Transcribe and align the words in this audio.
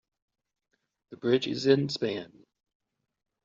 The 1.11 1.17
bridge 1.17 1.45
is 1.45 1.67
in 1.67 1.87
span. 1.87 2.43